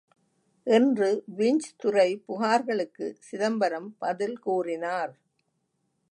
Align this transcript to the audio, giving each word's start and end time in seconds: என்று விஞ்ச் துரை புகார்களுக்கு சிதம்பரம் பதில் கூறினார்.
என்று 0.67 1.09
விஞ்ச் 1.37 1.67
துரை 1.77 2.23
புகார்களுக்கு 2.27 3.07
சிதம்பரம் 3.19 3.95
பதில் 3.99 4.39
கூறினார். 4.39 5.13